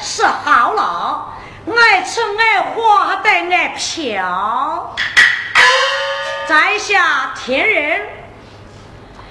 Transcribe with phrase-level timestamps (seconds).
[0.00, 1.32] 是好了，
[1.66, 4.94] 爱吃爱喝还得爱嫖。
[6.48, 8.02] 在下田人，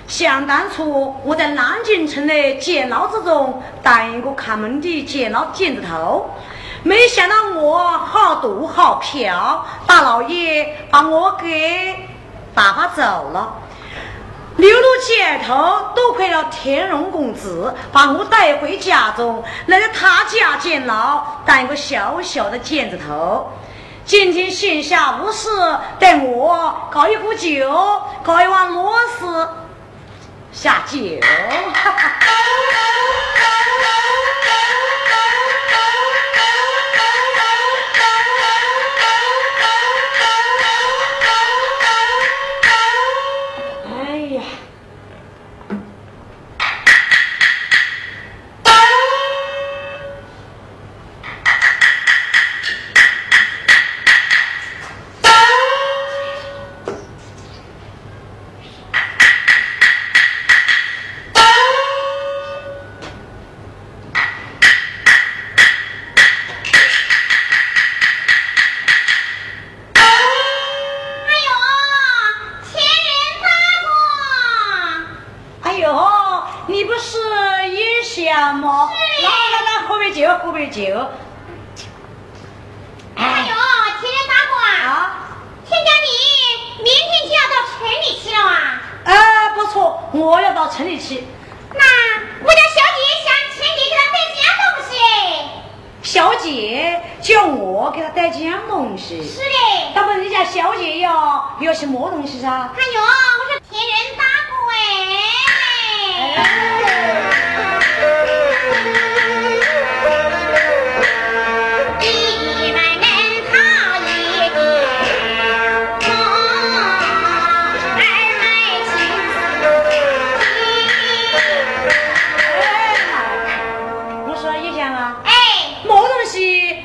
[0.07, 6.29] 想当初我在南京城的监牢之中当一个看门的监牢监子头，
[6.83, 12.09] 没想到我好赌好嫖，大老爷把我给
[12.53, 13.53] 打发走了。
[14.57, 23.51] 流落街头，多亏了天荣公子把我带回家中，来到他家监牢当一个小小的监子头。
[24.05, 25.49] 今天闲下无事，
[25.99, 27.69] 带我搞一壶酒，
[28.23, 29.49] 搞一碗螺丝
[30.53, 30.99] 下酒。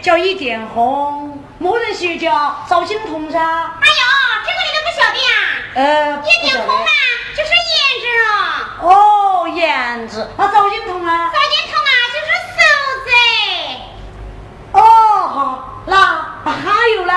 [0.03, 4.03] 叫一点红某人写叫赵金童噻哎呦
[4.45, 5.35] 这个你都不晓得啊？
[5.75, 6.87] 呃一点红嘛
[7.37, 8.89] 就是胭脂哦。
[8.89, 11.31] 哦胭脂那赵金童啊。
[11.33, 12.61] 赵金童啊就是嫂
[13.05, 13.09] 子
[14.73, 14.81] 哦
[15.29, 15.95] 好那
[16.45, 17.13] 还有呢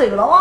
[0.00, 0.39] 玉香走了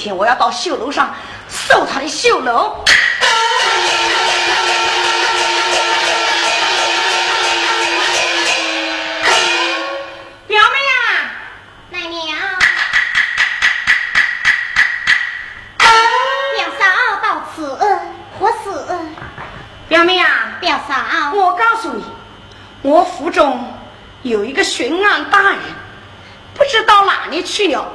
[0.00, 1.14] 今天我要到绣楼上
[1.46, 2.82] 搜他的绣楼。
[10.46, 11.04] 表妹啊，
[11.90, 12.34] 奶娘，
[16.56, 16.86] 表嫂
[17.22, 17.76] 到此
[18.38, 18.72] 何事？
[19.86, 20.94] 表妹啊，表嫂，
[21.34, 22.02] 我告诉你，
[22.80, 23.70] 我府中
[24.22, 25.58] 有一个巡案大人，
[26.54, 27.86] 不知到哪里去了。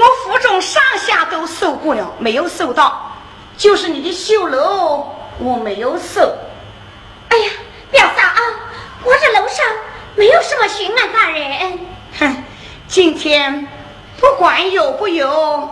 [0.00, 3.12] 我府中上下都搜过了，没有搜到，
[3.58, 6.22] 就是你的绣楼我没有搜。
[7.28, 7.50] 哎呀，
[7.90, 8.40] 表嫂啊，
[9.04, 9.62] 我这楼上
[10.14, 11.78] 没有什么巡案大人。
[12.18, 12.44] 哼，
[12.88, 13.68] 今天
[14.18, 15.68] 不管有不有，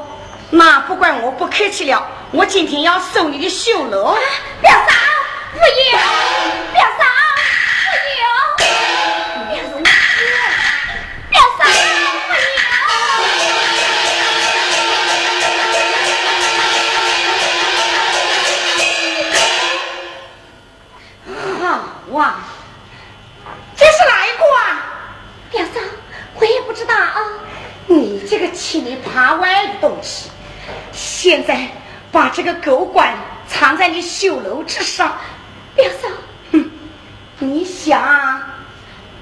[0.50, 4.14] 那不管我不客气了，我今天要搜你的绣楼。
[4.60, 4.92] 表嫂，
[5.54, 5.98] 不要，
[6.74, 7.04] 表嫂，
[22.18, 22.34] 哇，
[23.76, 24.82] 这是哪一个啊？
[25.52, 25.80] 表嫂，
[26.34, 27.14] 我也不知道啊。
[27.86, 30.28] 你这个七里八歪的东西，
[30.90, 31.68] 现在
[32.10, 33.14] 把这个狗官
[33.46, 35.16] 藏在你绣楼之上，
[35.76, 36.08] 表嫂，
[36.50, 36.68] 哼，
[37.38, 38.42] 你想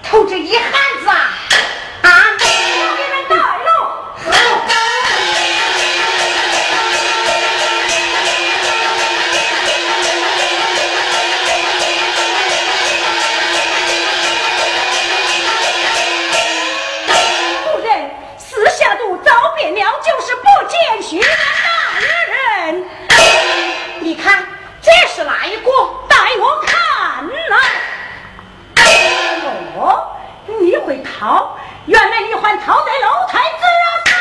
[0.03, 0.73] 偷这一汉
[1.03, 1.31] 子啊？
[31.19, 31.57] 逃？
[31.87, 33.65] 原来你还逃在楼台之
[34.11, 34.15] 上！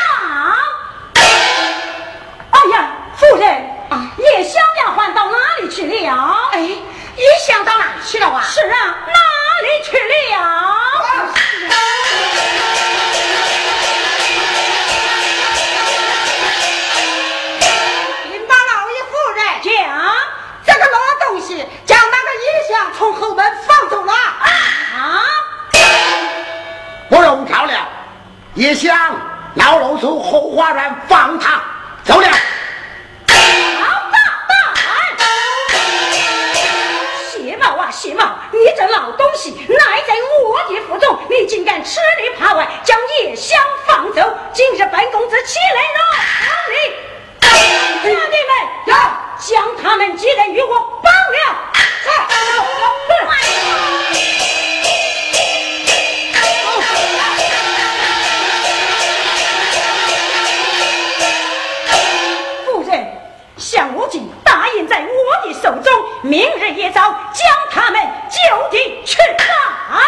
[2.52, 3.44] 哎呀，夫人
[3.90, 6.50] 啊，叶小丫鬟到哪里去了？
[6.52, 8.40] 哎，叶香到哪里去了啊？
[8.42, 9.12] 是啊，哪
[9.62, 10.75] 里去了？
[28.56, 29.14] 也想
[29.54, 31.62] 老老从后花园放他
[32.02, 32.26] 走了。
[32.26, 32.32] 老
[34.10, 35.76] 大胆！
[37.30, 44.22] 谢茂啊，谢茂，你这老东西，赖在我的府中，你竟敢吃里扒外，将叶香放走！
[44.54, 46.00] 今日本公子岂来饶
[46.72, 46.74] 你？
[48.04, 48.50] 兄弟们，
[48.86, 48.92] 走，
[49.38, 51.38] 将他们几人与我绑了！
[52.06, 52.08] 走！
[65.66, 65.92] 手中，
[66.22, 69.18] 明日一早将他们就地取
[69.90, 70.05] 案。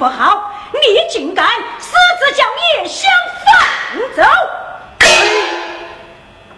[0.00, 0.50] 不好？
[0.72, 0.78] 你
[1.10, 1.46] 竟敢
[1.78, 3.10] 私自将叶香
[3.44, 4.22] 放走！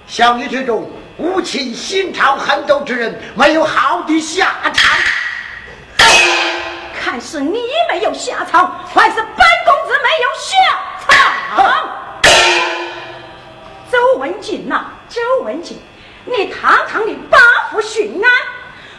[0.06, 4.96] 像你这种无情心肠狠毒之人，没有好的下场。
[7.02, 7.58] 看是你
[7.90, 9.26] 没有下场，还是本
[9.66, 10.54] 公子没有下
[11.56, 11.58] 场？
[13.90, 15.82] 周文锦呐，周文锦，
[16.26, 17.38] 你堂堂的八
[17.72, 18.30] 府巡安，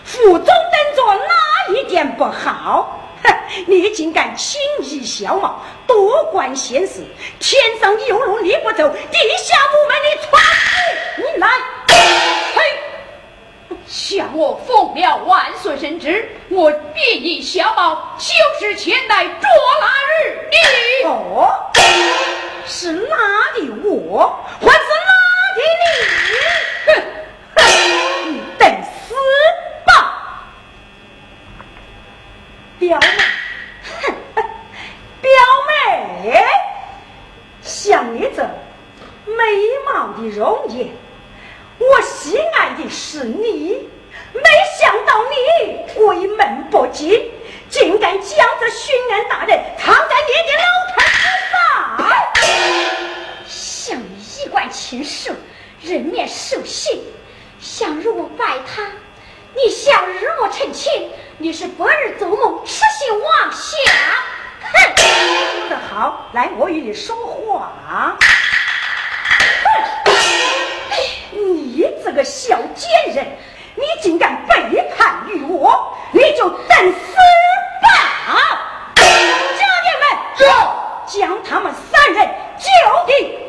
[0.03, 1.33] 府中等着哪
[1.77, 2.99] 一点不好？
[3.23, 3.35] 哼，
[3.67, 7.03] 你竟敢轻易小冒，多管闲事，
[7.39, 10.41] 天上有路你不走，地下无门你闯
[11.17, 11.47] 你来！
[12.55, 12.61] 嘿，
[13.85, 18.25] 向我奉了万岁圣旨，我必以小宝就
[18.59, 19.87] 是前来捉拿
[20.19, 21.07] 日你。
[21.07, 21.71] 哦，
[22.65, 23.15] 是哪
[23.55, 25.11] 里我，还是哪
[25.55, 25.85] 里你？
[26.87, 27.03] 哼，
[32.87, 33.07] 表妹！
[34.01, 34.13] 哼，
[35.21, 35.31] 表
[35.67, 36.43] 妹，
[37.61, 38.43] 像你这
[39.25, 39.35] 美
[39.85, 40.89] 貌的容颜，
[41.77, 43.89] 我喜爱的是你，
[44.33, 44.41] 没
[44.77, 47.31] 想到你鬼门不进，
[47.69, 50.65] 竟敢将这巡安大人藏在你的楼
[50.97, 50.99] 台
[52.35, 52.41] 之
[53.45, 53.47] 上！
[53.47, 55.33] 向你一贯禽兽，
[55.81, 57.01] 人面兽心，
[57.61, 58.85] 想日我拜他，
[59.55, 63.91] 你想日我成亲，你是白日做梦，痴心妄想！
[64.71, 64.71] 哼！
[65.59, 67.73] 说得好，来，我与你说话。
[67.89, 68.15] 哼！
[71.31, 73.25] 你这个小贱人，
[73.75, 77.15] 你竟敢背叛于我，你就等死
[77.81, 78.95] 吧！
[78.95, 79.01] 家
[79.81, 80.05] 人们，
[81.07, 82.67] 将他们三人就
[83.07, 83.39] 地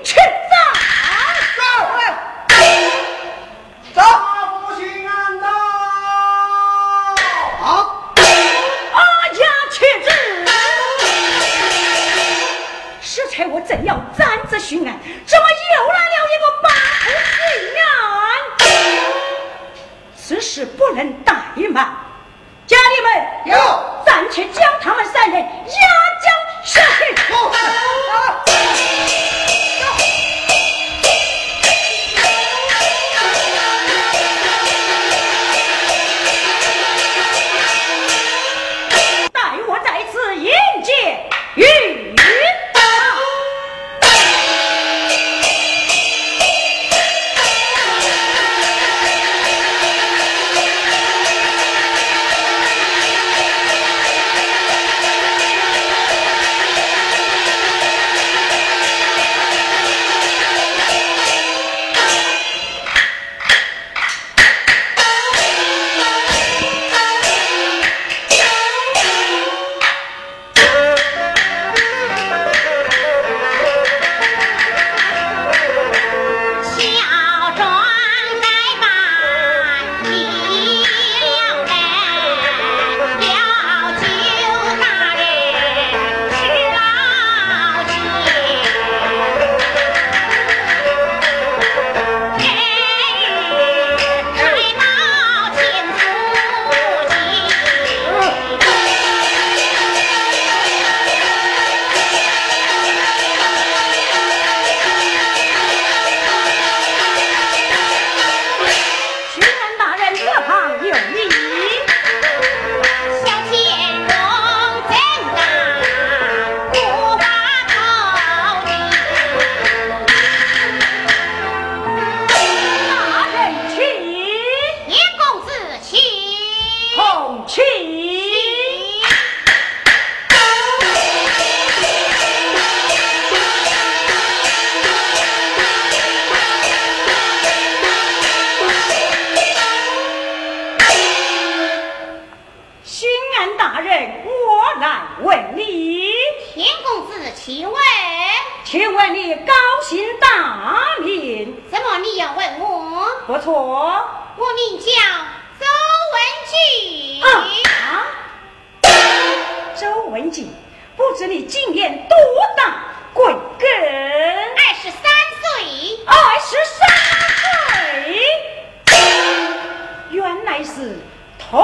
[13.83, 15.45] 要暂着巡案，怎么
[15.77, 17.13] 又来了一个八府
[17.53, 17.89] 巡案？
[20.17, 21.95] 此事不能怠慢，
[22.67, 23.57] 家里们有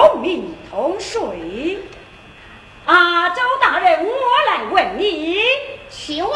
[0.00, 1.78] 同命同水，
[2.86, 5.38] 阿，周大人，我来问你，
[5.90, 6.32] 请问，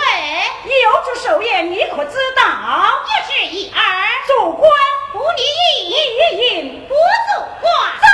[0.64, 2.42] 你要祝寿宴，你可知道？
[3.07, 3.81] 一是一二，
[4.27, 4.70] 做官
[5.12, 5.42] 不你
[6.59, 7.64] 应，不做官
[8.03, 8.07] 走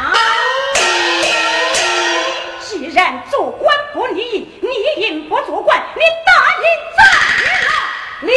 [0.00, 0.16] 啊！
[2.60, 4.48] 既然做官不你应，
[4.96, 6.64] 你不做官，你答应
[6.96, 7.02] 咋？
[8.22, 8.32] 你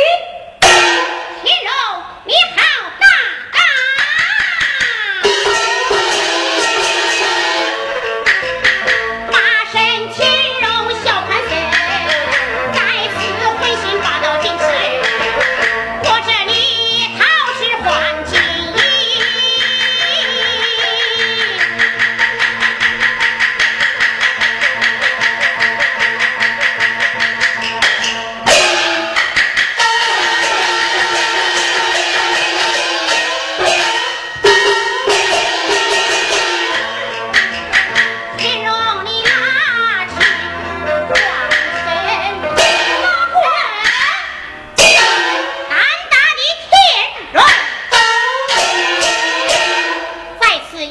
[1.41, 1.71] 欺柔
[2.25, 2.66] 你还？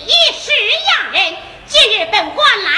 [0.05, 0.51] 一时
[0.87, 1.37] 哑人
[1.69, 2.71] 今日本官来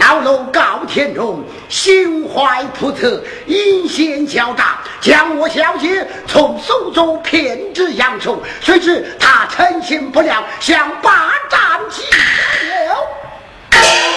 [0.00, 12.96] 老楼告天荣心怀叵测，阴险狡诈，将我小姐从苏州骗至扬州，谁知他成心不良，想霸占其了。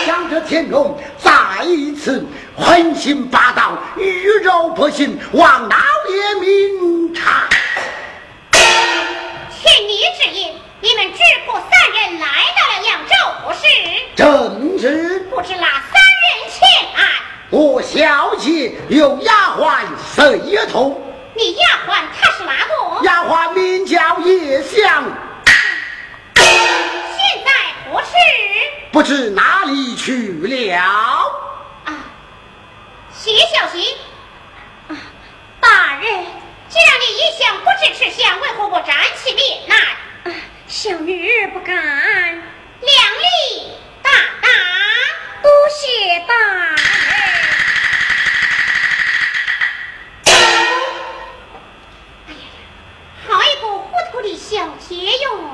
[0.05, 2.25] 将这天荣再一次
[2.55, 5.75] 横行霸道，鱼肉百姓，望老
[6.09, 7.49] 爷明察。
[8.51, 13.13] 听你之言，你们智婆三人来到了扬州，
[13.45, 13.61] 不是？
[14.17, 16.59] 正是不知那三人前
[16.93, 17.07] 来，
[17.51, 19.79] 我小姐有丫鬟
[20.13, 21.01] 谁同？
[21.35, 23.05] 你丫鬟她是哪个？
[23.05, 25.05] 丫鬟名叫叶香，
[26.35, 27.51] 现在
[27.89, 28.11] 何事？
[28.91, 30.77] 不知哪里去了。
[31.85, 31.95] 啊，
[33.09, 33.79] 谢小姐，
[34.89, 34.97] 啊，
[35.61, 36.25] 大人，
[36.67, 39.77] 既然你一向不知吃相，为何不站起面来？
[40.83, 41.73] 啊，小女不敢。
[41.75, 43.71] 两力
[44.01, 44.11] 大
[44.41, 44.49] 大，
[45.41, 46.75] 多谢大人。
[52.27, 52.43] 哎呀呀，
[53.29, 55.52] 好一个糊涂的小姐哟！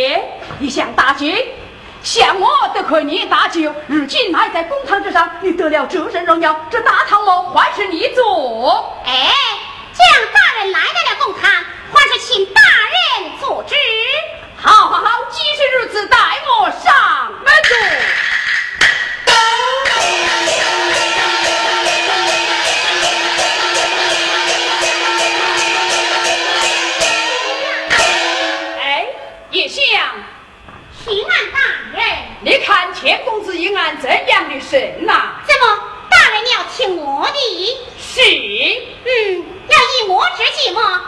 [0.00, 0.24] 姐，
[0.60, 1.46] 一向大吉，
[2.02, 8.98] 像我得亏你大吉，如今还在公堂之上，你得了这身荣耀，这大堂楼还是你做。
[9.04, 9.30] 哎，
[9.92, 11.50] 这样大人来到了公堂，
[11.92, 12.62] 还是请大
[12.94, 13.74] 人做之。
[14.56, 18.39] 好好好，既是如此，待我上门坐。
[33.76, 37.38] 俺这样的神呐怎么大人你要听我的
[37.98, 38.20] 是
[39.04, 40.98] 嗯要以我之计谋我们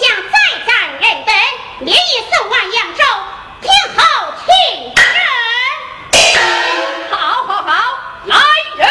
[0.00, 0.32] 将再
[0.66, 1.34] 战人等
[1.80, 2.02] 连夜
[2.32, 3.02] 送往扬州
[3.60, 3.98] 天后
[4.46, 4.54] 请
[7.10, 7.72] 好好好
[8.26, 8.36] 来
[8.76, 8.84] 人